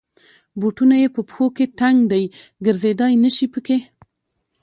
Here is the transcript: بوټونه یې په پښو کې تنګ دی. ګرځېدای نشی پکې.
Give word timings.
بوټونه 0.59 0.95
یې 1.01 1.07
په 1.15 1.21
پښو 1.27 1.45
کې 1.55 1.65
تنګ 1.79 1.97
دی. 2.11 2.23
ګرځېدای 2.65 3.13
نشی 3.23 3.47
پکې. 3.53 3.77